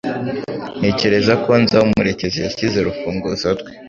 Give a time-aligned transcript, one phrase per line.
[0.79, 3.69] Ntekereza ko nzi aho Murekezi yashyize urufunguzo rwe.